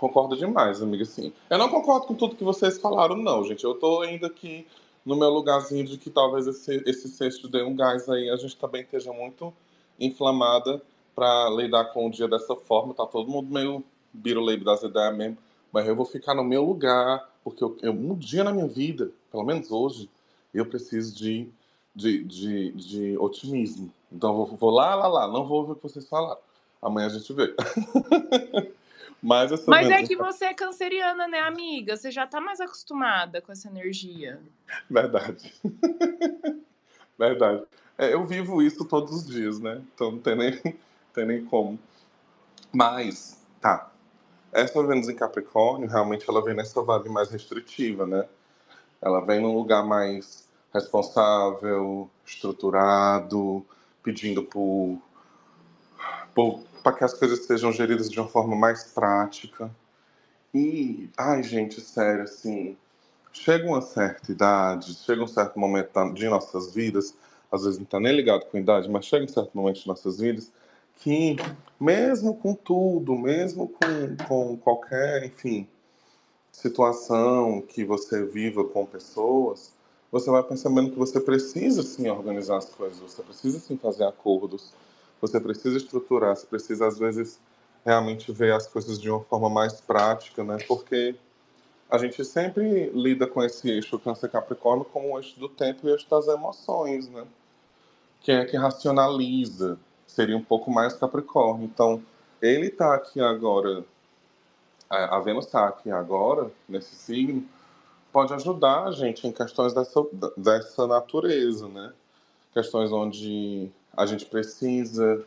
[0.00, 1.30] Concordo demais, amiga, sim.
[1.50, 3.62] Eu não concordo com tudo que vocês falaram, não, gente.
[3.62, 4.66] Eu tô ainda aqui
[5.04, 8.56] no meu lugarzinho de que talvez esse, esse sexto dê um gás aí, a gente
[8.56, 9.52] também esteja muito
[10.00, 10.80] inflamada
[11.14, 12.94] para lidar com o dia dessa forma.
[12.94, 15.36] Tá todo mundo meio biruleibe das ideias mesmo.
[15.70, 19.10] Mas eu vou ficar no meu lugar, porque eu, eu, um dia na minha vida,
[19.30, 20.08] pelo menos hoje,
[20.54, 21.46] eu preciso de,
[21.94, 23.92] de, de, de otimismo.
[24.10, 25.28] Então eu vou, vou lá, lá, lá.
[25.28, 26.40] Não vou ouvir o que vocês falaram.
[26.80, 27.54] Amanhã a gente vê.
[29.22, 31.96] Mas, essa Mas é que você é canceriana, né, amiga?
[31.96, 34.40] Você já tá mais acostumada com essa energia.
[34.88, 35.52] Verdade.
[37.18, 37.64] Verdade.
[37.98, 39.82] É, eu vivo isso todos os dias, né?
[39.94, 40.58] Então não tem nem,
[41.12, 41.78] tem nem como.
[42.72, 43.90] Mas, tá.
[44.52, 48.26] Essa Vênus em Capricórnio, realmente ela vem nessa vibe mais restritiva, né?
[49.02, 53.64] Ela vem num lugar mais responsável, estruturado,
[54.02, 54.98] pedindo por,
[56.34, 59.70] por para que as coisas sejam geridas de uma forma mais prática.
[60.54, 62.76] E, ai, gente, sério, assim,
[63.32, 67.14] chega uma certa idade, chega um certo momento de nossas vidas,
[67.50, 69.88] às vezes não está nem ligado com a idade, mas chega um certo momento de
[69.88, 70.50] nossas vidas
[70.96, 71.36] que,
[71.78, 75.66] mesmo com tudo, mesmo com, com qualquer, enfim,
[76.52, 79.72] situação que você viva com pessoas,
[80.12, 84.72] você vai percebendo que você precisa sim organizar as coisas, você precisa sim fazer acordos,
[85.20, 87.38] você precisa estruturar, você precisa, às vezes,
[87.84, 90.58] realmente ver as coisas de uma forma mais prática, né?
[90.66, 91.14] Porque
[91.90, 95.90] a gente sempre lida com esse eixo Câncer Capricórnio como o eixo do tempo e
[95.90, 97.24] o eixo das emoções, né?
[98.20, 101.64] Quem é que racionaliza seria um pouco mais Capricórnio.
[101.64, 102.02] Então,
[102.40, 103.84] ele está aqui agora,
[104.88, 107.46] a Vênus está aqui agora, nesse signo,
[108.12, 110.00] pode ajudar a gente em questões dessa,
[110.36, 111.92] dessa natureza, né?
[112.52, 115.24] Questões onde a gente precisa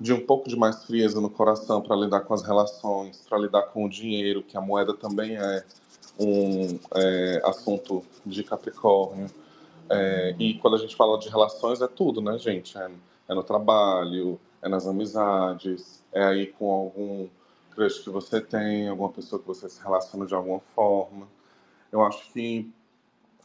[0.00, 3.62] de um pouco de mais frieza no coração para lidar com as relações, para lidar
[3.62, 5.64] com o dinheiro, que a moeda também é
[6.18, 9.26] um é, assunto de Capricórnio.
[9.88, 12.76] É, e quando a gente fala de relações, é tudo, né, gente?
[12.76, 12.90] É,
[13.28, 17.28] é, no trabalho, é nas amizades, é aí com algum
[17.70, 21.28] crush que você tem, alguma pessoa que você se relaciona de alguma forma.
[21.92, 22.70] Eu acho que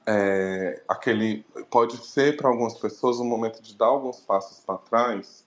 [0.05, 5.45] é, aquele pode ser para algumas pessoas um momento de dar alguns passos para trás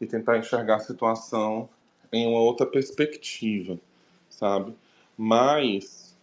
[0.00, 1.68] e tentar enxergar a situação
[2.12, 3.78] em uma outra perspectiva,
[4.28, 4.74] sabe?
[5.16, 6.16] Mas,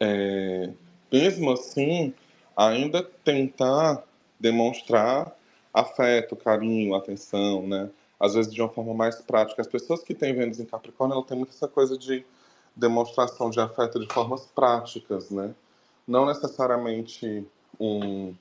[0.00, 0.70] é,
[1.12, 2.14] mesmo assim,
[2.56, 4.02] ainda tentar
[4.40, 5.36] demonstrar
[5.72, 7.90] afeto, carinho, atenção, né?
[8.18, 9.62] Às vezes de uma forma mais prática.
[9.62, 12.24] As pessoas que têm Vênus em Capricórnio, ela tem muito essa coisa de
[12.74, 15.54] demonstração de afeto de formas práticas, né?
[16.08, 17.46] Não necessariamente
[17.78, 18.34] um,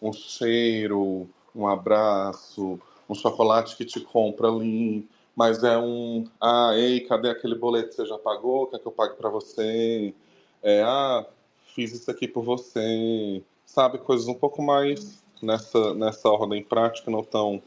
[0.00, 5.06] um cheiro, um abraço, um chocolate que te compra ali,
[5.36, 8.66] mas é um, ah, ei, cadê aquele boleto que você já pagou?
[8.66, 10.14] Quer que eu pague para você?
[10.62, 11.26] É, ah,
[11.74, 13.42] fiz isso aqui por você.
[13.66, 17.62] Sabe, coisas um pouco mais nessa, nessa ordem prática, não tão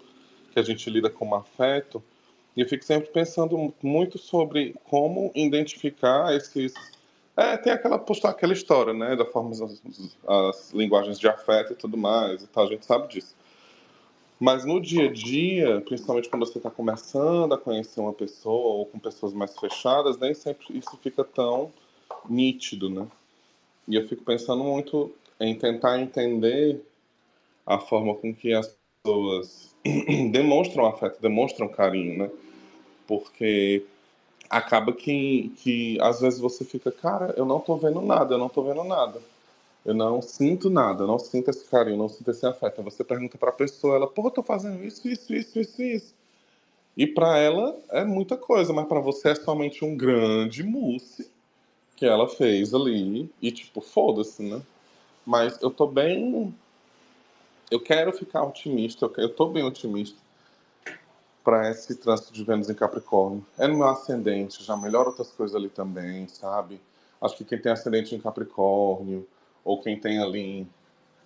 [0.52, 2.04] que a gente lida com afeto.
[2.56, 6.74] E eu fico sempre pensando muito sobre como identificar esses.
[7.36, 9.82] É, tem aquela postar aquela história, né, da forma as,
[10.28, 13.36] as linguagens de afeto e tudo mais, e tal, a gente sabe disso.
[14.40, 18.86] Mas no dia a dia, principalmente quando você está começando a conhecer uma pessoa ou
[18.86, 21.72] com pessoas mais fechadas, nem sempre isso fica tão
[22.30, 23.08] nítido, né?
[23.88, 26.82] E eu fico pensando muito em tentar entender
[27.66, 29.76] a forma com que as pessoas
[30.32, 32.32] demonstram afeto, demonstram carinho, né?
[33.08, 33.86] Porque
[34.50, 38.50] acaba que, que às vezes você fica, cara, eu não tô vendo nada, eu não
[38.50, 39.22] tô vendo nada.
[39.86, 42.82] Eu não sinto nada, eu não sinto esse carinho, não sinto esse afeto.
[42.84, 46.16] Você pergunta para a pessoa, ela, eu tô fazendo isso, isso, isso, isso, isso.
[46.96, 51.30] E para ela é muita coisa, mas para você é somente um grande mousse
[51.96, 54.62] que ela fez ali e tipo, foda-se, né?
[55.26, 56.54] Mas eu tô bem
[57.72, 60.23] eu quero ficar otimista, eu tô bem otimista
[61.44, 63.46] para esse trânsito de Vênus em Capricórnio.
[63.58, 66.80] É no meu ascendente, já melhora outras coisas ali também, sabe?
[67.22, 69.28] Acho que quem tem ascendente em Capricórnio,
[69.64, 70.68] ou quem tem ali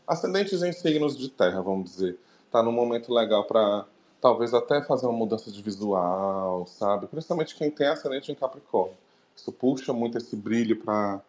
[0.08, 2.18] ascendentes em signos de terra, vamos dizer,
[2.52, 3.86] tá num momento legal para
[4.22, 7.08] talvez até fazer uma mudança de visual, sabe?
[7.08, 8.98] Principalmente quem tem ascendente em Capricórnio.
[9.36, 11.22] Isso puxa muito esse brilho para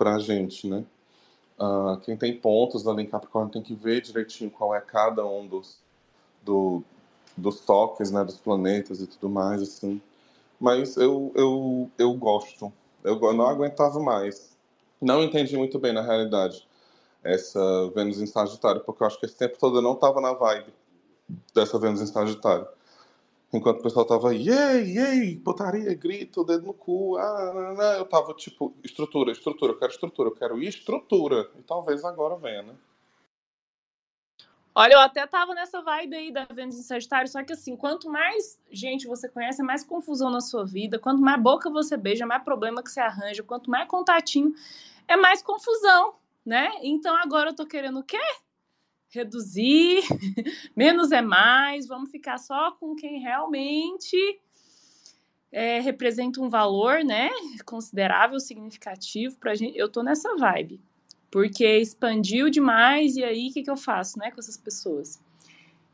[0.00, 0.84] a gente, né?
[1.58, 5.46] Uh, quem tem pontos ali em Capricórnio tem que ver direitinho qual é cada um
[5.46, 5.78] dos,
[6.42, 6.82] do,
[7.36, 10.00] dos toques, né, dos planetas e tudo mais, assim.
[10.60, 12.72] Mas eu, eu, eu gosto.
[13.04, 14.52] Eu não aguentava mais
[15.02, 16.66] não entendi muito bem, na realidade,
[17.24, 20.32] essa Vênus em Sagitário, porque eu acho que esse tempo todo eu não estava na
[20.32, 20.72] vibe
[21.52, 22.66] dessa Vênus em Sagitário.
[23.52, 28.04] Enquanto o pessoal tava, yay, yay, putaria, grito, dedo no cu, ah, não, não, eu
[28.06, 31.50] tava tipo, estrutura, estrutura, eu quero estrutura, eu quero estrutura.
[31.58, 32.74] E talvez agora venha, né?
[34.74, 38.08] Olha, eu até tava nessa vibe aí da Vênus em Sagitário, só que assim, quanto
[38.08, 42.42] mais gente você conhece, mais confusão na sua vida, quanto mais boca você beija, mais
[42.42, 44.54] problema que você arranja, quanto mais contatinho,
[45.06, 46.70] é mais confusão, né?
[46.82, 48.20] Então agora eu tô querendo o quê?
[49.10, 50.00] Reduzir,
[50.74, 54.16] menos é mais, vamos ficar só com quem realmente
[55.52, 57.28] é, representa um valor, né?
[57.66, 59.76] Considerável, significativo pra gente.
[59.76, 60.80] Eu tô nessa vibe.
[61.32, 65.18] Porque expandiu demais, e aí o que, que eu faço, né, com essas pessoas?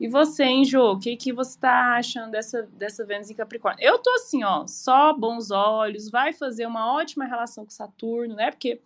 [0.01, 0.93] E você, hein, Jô?
[0.93, 3.81] O que, que você tá achando dessa, dessa Vênus em Capricórnio?
[3.81, 8.51] Eu tô assim, ó, só bons olhos, vai fazer uma ótima relação com Saturno, né?
[8.51, 8.81] Porque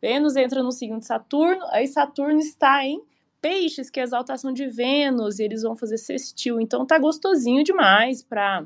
[0.00, 3.00] Vênus entra no signo de Saturno, aí Saturno está em
[3.40, 6.60] Peixes, que é a exaltação de Vênus, e eles vão fazer sextil.
[6.60, 8.64] Então tá gostosinho demais para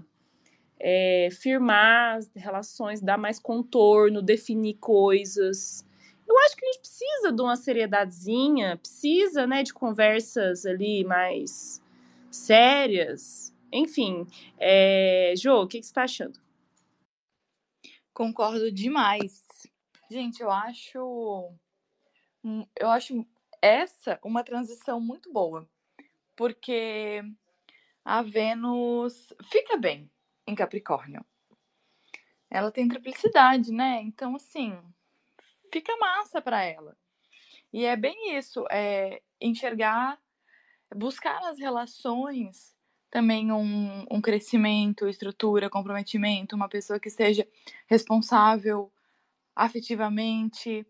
[0.81, 5.86] é, firmar as relações, dar mais contorno, definir coisas.
[6.29, 11.81] Eu acho que a gente precisa de uma seriedadezinha, precisa, né, de conversas ali mais
[12.31, 13.55] sérias.
[13.73, 14.27] Enfim,
[14.59, 15.35] é...
[15.37, 16.41] Jô, o que, que você está achando?
[18.13, 19.47] Concordo demais.
[20.11, 21.53] Gente, eu acho.
[22.79, 23.27] Eu acho
[23.61, 25.69] essa uma transição muito boa.
[26.35, 27.23] Porque
[28.05, 30.11] a Vênus fica bem
[30.47, 31.25] em Capricórnio.
[32.49, 34.01] Ela tem triplicidade, né?
[34.03, 34.79] Então, assim,
[35.73, 36.97] fica massa para ela.
[37.73, 40.19] E é bem isso, é enxergar,
[40.95, 42.77] buscar nas relações
[43.11, 47.47] também um, um crescimento, estrutura, comprometimento, uma pessoa que seja
[47.87, 48.93] responsável
[49.55, 50.87] afetivamente,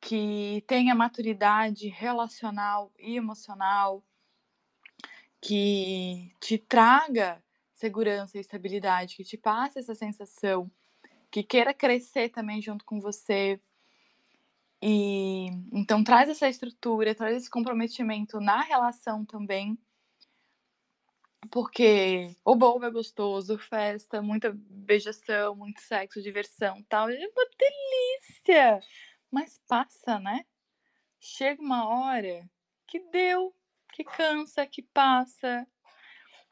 [0.00, 4.04] que tenha maturidade relacional e emocional,
[5.40, 7.42] que te traga
[7.74, 10.70] segurança e estabilidade, que te passe essa sensação,
[11.30, 13.60] que queira crescer também junto com você.
[14.86, 19.78] E então traz essa estrutura, traz esse comprometimento na relação também
[21.50, 27.08] porque o bolo é gostoso, festa, muita beijação, muito sexo, diversão tal.
[27.08, 28.80] É uma delícia!
[29.30, 30.44] Mas passa, né?
[31.20, 32.48] Chega uma hora
[32.86, 33.54] que deu,
[33.92, 35.66] que cansa, que passa.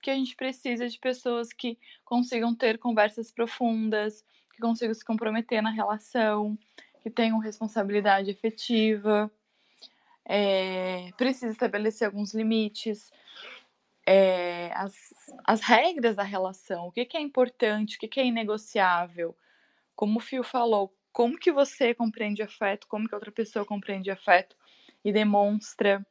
[0.01, 5.62] Que a gente precisa de pessoas que consigam ter conversas profundas, que consigam se comprometer
[5.62, 6.59] na relação,
[7.03, 9.31] que tenham responsabilidade efetiva.
[10.25, 13.11] É, precisa estabelecer alguns limites
[14.07, 18.27] é, as, as regras da relação, o que, que é importante, o que, que é
[18.27, 19.37] inegociável.
[19.95, 24.57] Como o Fio falou, como que você compreende afeto, como que outra pessoa compreende afeto
[25.05, 26.05] e demonstra.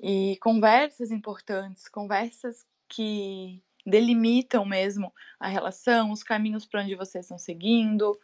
[0.00, 7.38] E conversas importantes, conversas que delimitam mesmo a relação, os caminhos para onde vocês estão
[7.38, 8.18] seguindo.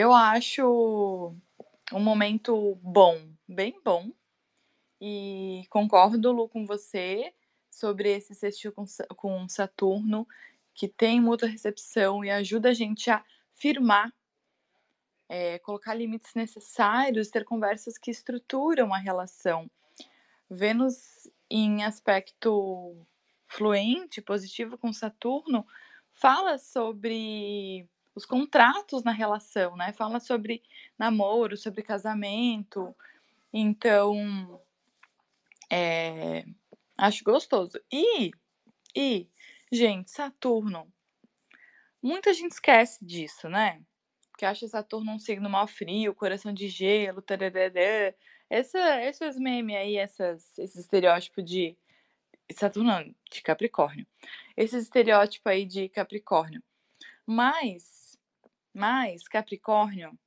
[0.00, 1.34] Eu acho
[1.92, 4.12] um momento bom, bem bom,
[5.00, 7.34] e concordo, Lu, com você
[7.68, 8.84] sobre esse sextil com,
[9.16, 10.24] com Saturno,
[10.72, 13.24] que tem muita recepção e ajuda a gente a
[13.56, 14.14] firmar,
[15.28, 19.68] é, colocar limites necessários, ter conversas que estruturam a relação.
[20.48, 23.04] Vênus em aspecto
[23.48, 25.66] fluente, positivo com Saturno,
[26.12, 29.92] fala sobre os contratos na relação, né?
[29.92, 30.62] Fala sobre
[30.98, 32.94] namoro, sobre casamento.
[33.52, 34.60] Então,
[35.70, 36.44] é,
[36.96, 37.80] acho gostoso.
[37.92, 38.32] E,
[38.94, 39.28] e,
[39.72, 40.92] gente, Saturno.
[42.02, 43.80] Muita gente esquece disso, né?
[44.36, 48.14] Que acha Saturno um signo mal frio, coração de gelo, tararara.
[48.50, 51.76] Essa, esses memes aí, essas, esse estereótipo de.
[52.52, 54.06] Saturno, de Capricórnio.
[54.56, 56.62] Esse estereótipo aí de Capricórnio.
[57.30, 57.97] Mas,
[58.78, 60.18] mas, Capricórnio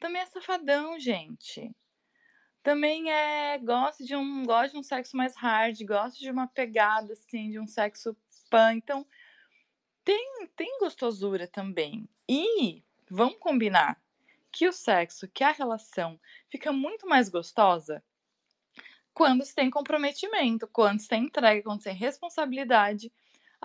[0.00, 1.74] também é safadão, gente
[2.64, 7.12] também é gosta de um gosta de um sexo mais hard, gosta de uma pegada
[7.12, 8.16] assim, de um sexo
[8.50, 8.72] pan.
[8.72, 9.06] Então,
[10.02, 12.08] tem tem gostosura também.
[12.26, 14.00] E vamos combinar
[14.50, 16.18] que o sexo, que a relação
[16.50, 18.02] fica muito mais gostosa
[19.12, 23.12] quando se tem comprometimento, quando se tem entrega, quando se tem responsabilidade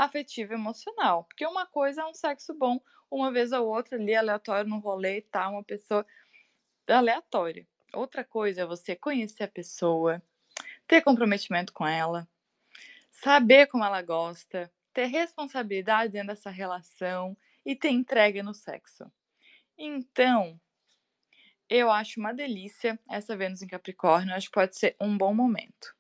[0.06, 1.26] afetiva e emocional.
[1.26, 2.82] Porque uma coisa é um sexo bom,
[3.12, 6.06] uma vez ou outra ali aleatório no rolê, tá, uma pessoa
[6.88, 7.68] aleatória.
[7.94, 10.22] Outra coisa é você conhecer a pessoa,
[10.88, 12.28] ter comprometimento com ela,
[13.12, 17.36] saber como ela gosta, ter responsabilidade dentro dessa relação
[17.66, 19.12] e ter entrega no sexo.
[19.78, 20.60] Então,
[21.70, 25.99] eu acho uma delícia essa Vênus em Capricórnio, acho que pode ser um bom momento.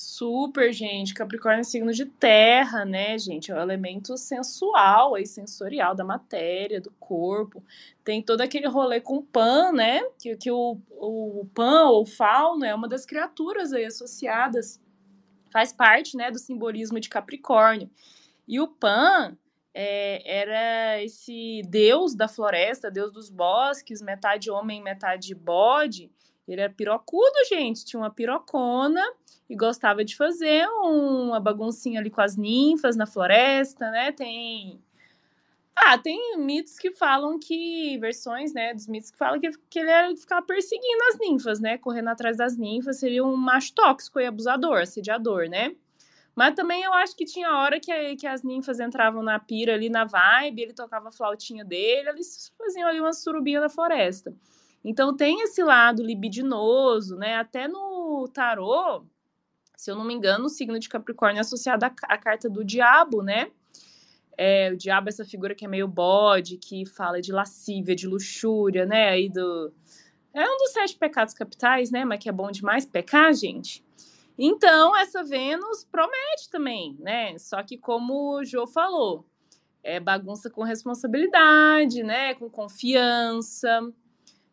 [0.00, 1.12] Super, gente.
[1.12, 3.52] Capricórnio é signo de terra, né, gente?
[3.52, 7.62] É um elemento sensual e sensorial da matéria, do corpo.
[8.02, 10.00] Tem todo aquele rolê com Pan, né?
[10.18, 14.80] Que, que o, o Pan ou Fauno é uma das criaturas aí associadas.
[15.52, 17.90] Faz parte, né, do simbolismo de Capricórnio.
[18.48, 19.36] E o Pan
[19.74, 26.10] é, era esse deus da floresta, deus dos bosques, metade homem, metade bode
[26.52, 29.02] ele era pirocudo, gente, tinha uma pirocona
[29.48, 34.12] e gostava de fazer uma baguncinha ali com as ninfas na floresta, né?
[34.12, 34.80] Tem.
[35.74, 37.98] Ah, tem mitos que falam que.
[37.98, 38.74] versões, né?
[38.74, 41.78] Dos mitos que falam que, que ele era ficar perseguindo as ninfas, né?
[41.78, 45.74] Correndo atrás das ninfas seria um macho tóxico e abusador, assediador, né?
[46.34, 49.90] Mas também eu acho que tinha hora que, que as ninfas entravam na pira ali,
[49.90, 54.34] na vibe, ele tocava a flautinha dele, eles faziam ali uma surubinha na floresta.
[54.84, 57.36] Então tem esse lado libidinoso, né?
[57.36, 59.04] Até no tarô,
[59.76, 62.64] se eu não me engano, o signo de Capricórnio é associado à, à carta do
[62.64, 63.50] diabo, né?
[64.36, 68.06] É, o diabo é essa figura que é meio bode, que fala de lascívia, de
[68.06, 69.10] luxúria, né?
[69.10, 69.72] Aí do.
[70.32, 72.04] É um dos sete pecados capitais, né?
[72.04, 73.84] Mas que é bom demais pecar, gente.
[74.38, 77.36] Então, essa Vênus promete também, né?
[77.36, 79.26] Só que, como o Jô falou,
[79.82, 82.34] é bagunça com responsabilidade, né?
[82.34, 83.80] Com confiança.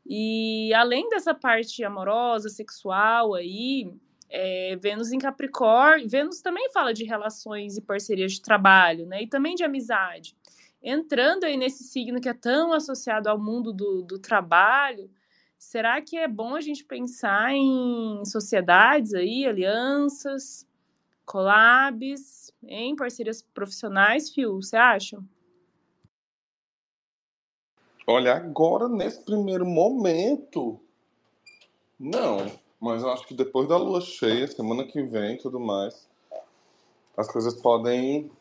[0.10, 3.92] E além dessa parte amorosa, sexual aí,
[4.30, 9.24] é, Vênus em Capricórnio, Vênus também fala de relações e parcerias de trabalho, né?
[9.24, 10.36] E também de amizade.
[10.82, 15.10] entrando aí nesse signo que é tão associado ao mundo do, do trabalho,
[15.58, 20.66] será que é bom a gente pensar em sociedades aí, alianças,
[21.26, 24.62] collabs, em parcerias profissionais, Fio?
[24.62, 25.20] Você acha?
[28.10, 30.80] Olha, agora, nesse primeiro momento,
[32.00, 32.50] não.
[32.80, 36.08] Mas eu acho que depois da lua cheia, semana que vem e tudo mais,
[37.18, 38.32] as coisas podem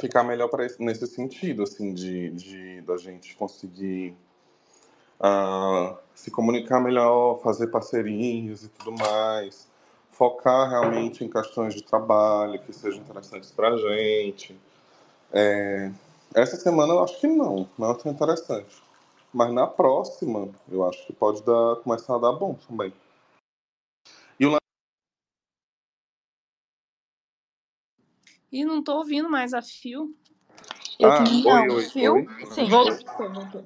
[0.00, 4.16] ficar melhor para nesse sentido, assim, de, de da gente conseguir
[5.20, 9.68] uh, se comunicar melhor, fazer parcerias e tudo mais,
[10.10, 14.58] focar realmente em questões de trabalho que sejam interessantes para a gente.
[15.32, 15.90] É,
[16.34, 18.82] essa semana eu acho que não, não é tão interessante.
[19.32, 22.92] Mas na próxima, eu acho que pode dar, começar a dar bom também.
[24.38, 24.56] E o
[28.50, 30.14] E não tô ouvindo mais a fio.
[30.98, 31.52] Eu ah, também não.
[31.52, 32.14] Oi, oi, fio?
[32.14, 32.46] Oi.
[32.46, 32.68] Sim.
[32.68, 33.64] Voltou, voltou.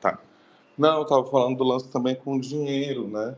[0.00, 0.18] Tá.
[0.78, 3.36] Não, eu tava falando do lance também com o dinheiro, né?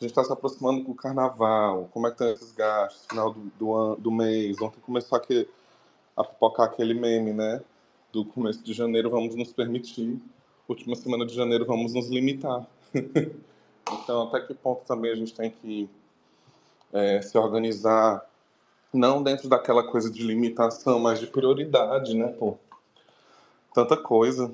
[0.00, 3.34] A gente está se aproximando com o carnaval, como é que estão esses gastos, final
[3.34, 4.60] do, do, do mês.
[4.62, 5.48] Ontem começou aqui,
[6.16, 7.60] a pipocar aquele meme, né?
[8.12, 10.20] Do começo de janeiro vamos nos permitir,
[10.68, 12.66] última semana de janeiro vamos nos limitar.
[12.94, 15.88] então, até que ponto também a gente tem que
[16.92, 18.24] é, se organizar
[18.92, 22.56] não dentro daquela coisa de limitação, mas de prioridade, né, pô?
[23.72, 24.52] Tanta coisa.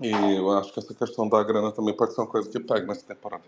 [0.00, 2.86] E eu acho que essa questão da grana também pode ser uma coisa que pega
[2.86, 3.44] nessa temporada.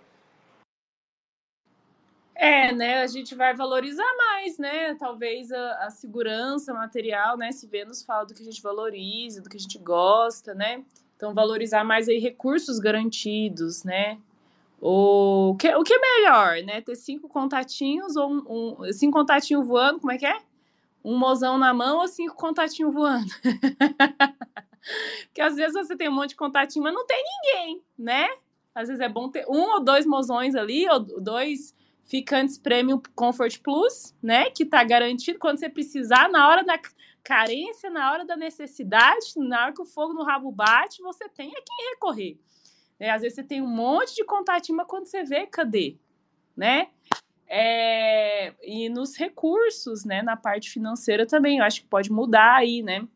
[2.38, 3.02] É, né?
[3.02, 4.94] A gente vai valorizar mais, né?
[4.94, 7.50] Talvez a, a, segurança material, né?
[7.50, 10.84] Se Vênus fala do que a gente valoriza, do que a gente gosta, né?
[11.16, 14.20] Então, valorizar mais aí recursos garantidos, né?
[14.80, 16.80] O que, o que é melhor, né?
[16.80, 20.38] Ter cinco contatinhos ou um, um, cinco contatinhos voando, como é que é?
[21.04, 23.32] Um mozão na mão ou cinco contatinhos voando?
[25.26, 28.28] Porque às vezes você tem um monte de contatinho, mas não tem ninguém, né?
[28.72, 31.74] Às vezes é bom ter um ou dois mozões ali, ou dois
[32.08, 34.50] ficantes Premium Comfort Plus, né?
[34.50, 36.80] Que tá garantido quando você precisar, na hora da
[37.22, 41.50] carência, na hora da necessidade, na hora que o fogo no rabo bate, você tem
[41.50, 42.38] a quem recorrer.
[42.98, 43.10] Né?
[43.10, 45.96] Às vezes você tem um monte de contatinho, mas quando você vê, cadê?
[46.56, 46.88] Né?
[47.46, 50.22] É, e nos recursos, né?
[50.22, 53.06] Na parte financeira também, eu acho que pode mudar aí, né?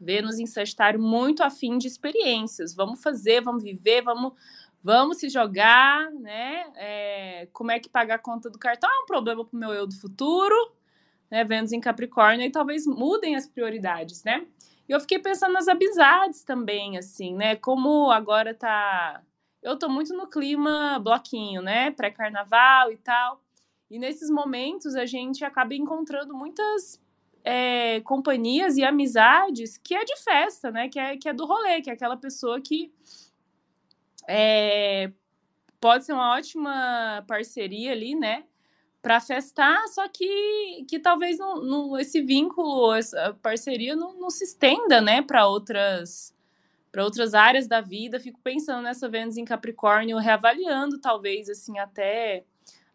[0.00, 2.74] Vênus em Sagitário muito afim de experiências.
[2.74, 4.32] Vamos fazer, vamos viver, vamos,
[4.82, 6.64] vamos se jogar, né?
[6.76, 9.72] É, como é que pagar a conta do cartão é um problema para o meu
[9.72, 10.54] eu do futuro,
[11.30, 11.44] né?
[11.44, 14.46] Vênus em Capricórnio, e talvez mudem as prioridades, né?
[14.88, 17.56] E eu fiquei pensando nas amizades também, assim, né?
[17.56, 19.22] Como agora tá.
[19.62, 21.90] Eu tô muito no clima bloquinho, né?
[21.90, 23.40] Pré-carnaval e tal.
[23.90, 27.00] E nesses momentos a gente acaba encontrando muitas
[27.44, 30.88] é, companhias e amizades que é de festa, né?
[30.88, 32.92] Que é, que é do rolê, que é aquela pessoa que
[34.30, 35.12] é,
[35.80, 38.44] pode ser uma ótima parceria ali, né?
[39.02, 44.44] para festar, só que, que talvez não, não, esse vínculo, essa parceria não, não se
[44.44, 46.34] estenda, né, para outras
[46.92, 48.18] para outras áreas da vida.
[48.18, 52.44] Fico pensando nessa Vênus em Capricórnio, reavaliando talvez assim até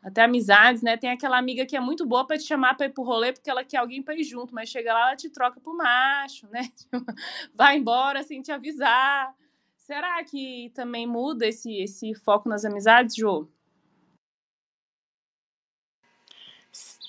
[0.04, 0.98] até amizades, né?
[0.98, 3.50] Tem aquela amiga que é muito boa para te chamar para ir pro rolê porque
[3.50, 6.70] ela quer alguém para ir junto, mas chega lá ela te troca pro macho, né?
[7.56, 9.34] Vai embora sem te avisar.
[9.86, 13.48] Será que também muda esse esse foco nas amizades, Jô?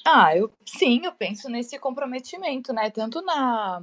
[0.04, 2.90] Ah, eu sim, eu penso nesse comprometimento, né?
[2.90, 3.82] Tanto na,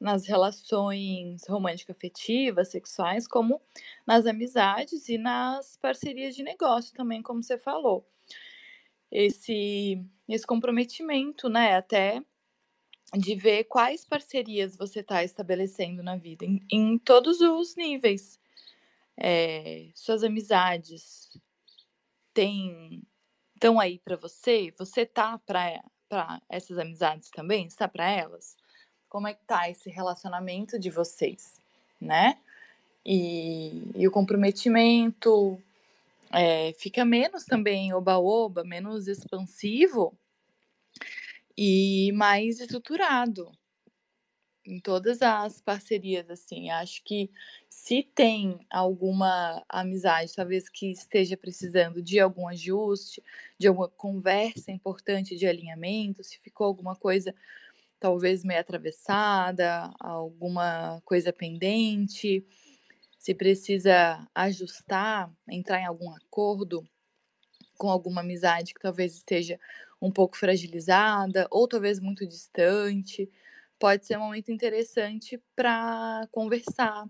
[0.00, 3.60] nas relações românticas afetivas, sexuais, como
[4.04, 8.04] nas amizades e nas parcerias de negócio também, como você falou.
[9.10, 11.76] Esse, esse comprometimento, né?
[11.76, 12.20] Até
[13.14, 18.38] de ver quais parcerias você está estabelecendo na vida, em, em todos os níveis.
[19.16, 21.30] É, suas amizades
[22.34, 24.72] estão aí para você?
[24.76, 25.82] Você tá para
[26.48, 27.66] essas amizades também?
[27.66, 28.56] Está para elas?
[29.08, 31.60] Como é que tá esse relacionamento de vocês,
[32.00, 32.38] né?
[33.04, 35.58] E, e o comprometimento
[36.30, 40.12] é, fica menos também oba-oba, menos expansivo
[41.56, 43.50] e mais estruturado,
[44.64, 46.70] em todas as parcerias, assim.
[46.70, 47.30] Acho que
[47.70, 53.22] se tem alguma amizade, talvez que esteja precisando de algum ajuste,
[53.58, 57.34] de alguma conversa importante de alinhamento, se ficou alguma coisa
[57.98, 62.46] talvez meio atravessada, alguma coisa pendente,
[63.18, 66.86] se precisa ajustar, entrar em algum acordo
[67.78, 69.58] com alguma amizade que talvez esteja
[70.00, 73.30] um pouco fragilizada ou talvez muito distante
[73.78, 77.06] pode ser um momento interessante para conversar,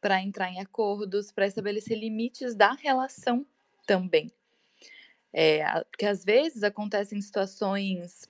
[0.00, 3.46] para entrar em acordos, para estabelecer limites da relação
[3.86, 4.30] também.
[5.32, 8.28] É, porque às vezes acontecem situações.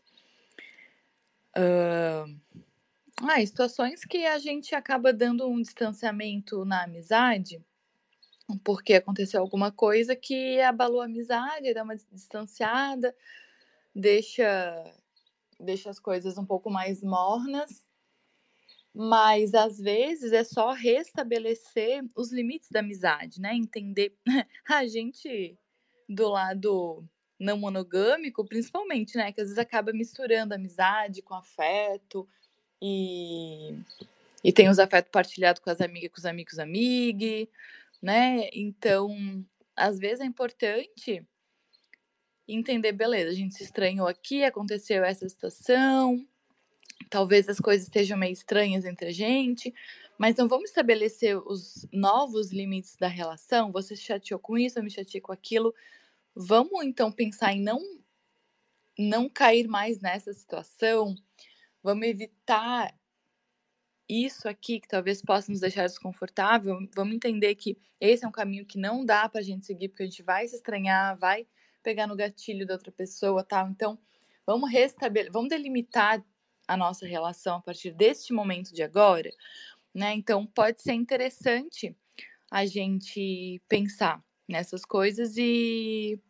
[1.56, 2.38] Uh,
[3.22, 7.60] ah, situações que a gente acaba dando um distanciamento na amizade,
[8.62, 13.14] porque aconteceu alguma coisa que abalou a amizade, dá uma distanciada,
[13.98, 14.84] deixa,
[15.58, 17.84] deixa as coisas um pouco mais mornas.
[18.94, 23.54] Mas às vezes é só restabelecer os limites da amizade, né?
[23.54, 24.16] Entender
[24.68, 25.56] a gente
[26.08, 27.04] do lado
[27.38, 29.32] não monogâmico, principalmente, né?
[29.32, 32.28] Que às vezes acaba misturando amizade com afeto
[32.80, 33.76] e,
[34.42, 37.48] e tem os afetos partilhados com as amigas, com os amigos, amigos,
[38.02, 38.48] né?
[38.52, 39.44] Então,
[39.76, 41.24] às vezes é importante
[42.54, 46.26] entender, beleza, a gente se estranhou aqui, aconteceu essa situação,
[47.10, 49.74] talvez as coisas estejam meio estranhas entre a gente,
[50.18, 53.70] mas não vamos estabelecer os novos limites da relação.
[53.70, 55.74] Você se chateou com isso, eu me chateei com aquilo.
[56.34, 57.80] Vamos então pensar em não
[58.98, 61.14] não cair mais nessa situação.
[61.80, 62.92] Vamos evitar
[64.08, 66.78] isso aqui que talvez possa nos deixar desconfortável.
[66.96, 70.02] Vamos entender que esse é um caminho que não dá para a gente seguir, porque
[70.02, 71.46] a gente vai se estranhar, vai
[71.82, 73.68] pegar no gatilho da outra pessoa, tal.
[73.68, 73.98] Então,
[74.46, 76.24] vamos restabelecer, vamos delimitar
[76.66, 79.30] a nossa relação a partir deste momento de agora,
[79.94, 80.14] né?
[80.14, 81.96] Então pode ser interessante
[82.50, 86.20] a gente pensar nessas coisas e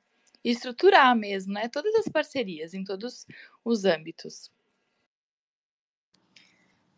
[0.44, 1.68] estruturar mesmo, né?
[1.68, 3.26] Todas as parcerias em todos
[3.64, 4.51] os âmbitos.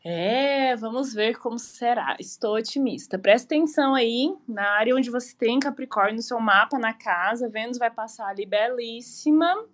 [0.02, 2.16] É, vamos ver como será.
[2.18, 3.18] Estou otimista.
[3.18, 7.48] Presta atenção aí na área onde você tem Capricórnio no seu mapa, na casa.
[7.48, 9.66] Vênus vai passar ali belíssima.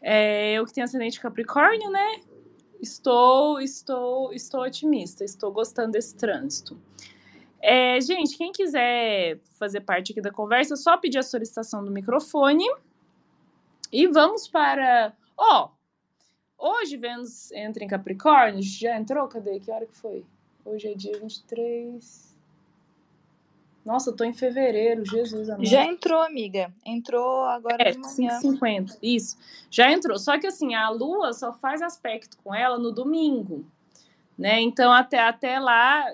[0.00, 2.20] É, eu que tenho ascendente Capricórnio, né?
[2.80, 6.80] estou, estou, estou otimista, estou gostando desse trânsito.
[7.60, 11.90] É, gente, quem quiser fazer parte aqui da conversa, é só pedir a solicitação do
[11.90, 12.64] microfone.
[13.90, 15.12] E vamos para.
[15.36, 15.70] Ó, oh,
[16.58, 18.62] hoje Vênus entra em Capricórnio.
[18.62, 19.26] Já entrou?
[19.28, 19.60] Cadê?
[19.60, 20.24] Que hora que foi?
[20.64, 22.28] Hoje é dia 23.
[23.88, 25.64] Nossa, eu tô em fevereiro, Jesus amado.
[25.64, 26.70] Já entrou, amiga.
[26.84, 28.38] Entrou agora é, de manhã.
[28.38, 28.98] 5,50.
[29.02, 29.38] Isso.
[29.70, 30.18] Já entrou.
[30.18, 33.64] Só que assim, a Lua só faz aspecto com ela no domingo.
[34.36, 34.60] Né?
[34.60, 36.04] Então, até, até lá,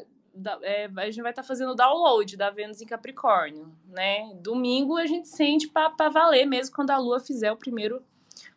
[0.63, 3.67] é, a gente vai estar tá fazendo o download da Vênus em Capricórnio.
[3.89, 4.33] Né?
[4.37, 8.01] Domingo a gente sente para valer mesmo quando a Lua fizer o primeiro,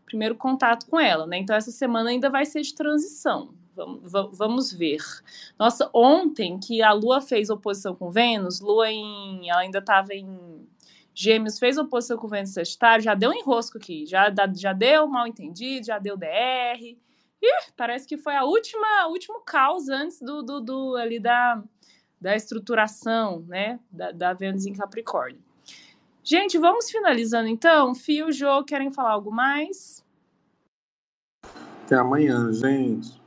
[0.07, 1.27] primeiro contato com ela.
[1.27, 1.37] Né?
[1.37, 3.53] Então, essa semana ainda vai ser de transição.
[3.75, 5.01] Vamos, vamos ver.
[5.59, 10.67] Nossa, ontem que a Lua fez oposição com Vênus, Lua em, ela ainda estava em
[11.13, 15.27] Gêmeos, fez oposição com Vênus Sagitário, já deu um enrosco aqui, já, já deu mal
[15.27, 16.79] entendido, já deu DR.
[16.79, 21.63] Ih, parece que foi a última, último caos antes do, do, do ali da,
[22.19, 25.46] da estruturação, né, da, da Vênus em Capricórnio.
[26.29, 27.95] Gente, vamos finalizando então.
[27.95, 30.05] Fio, Jô, querem falar algo mais?
[31.85, 33.17] Até amanhã, gente.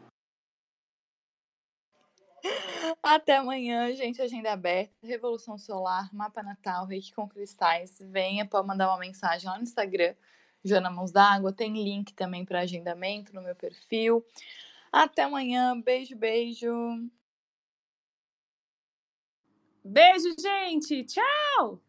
[3.03, 4.21] Até amanhã, gente.
[4.21, 4.93] Agenda aberta.
[5.03, 7.97] Revolução Solar, Mapa Natal, Reiki com Cristais.
[8.03, 10.15] Venha, pode mandar uma mensagem lá no Instagram,
[10.63, 11.55] Joana Mãos d'Água.
[11.55, 14.23] Tem link também para agendamento no meu perfil.
[14.93, 15.81] Até amanhã.
[15.81, 16.71] Beijo, beijo.
[19.83, 21.03] Beijo, gente.
[21.05, 21.81] Tchau!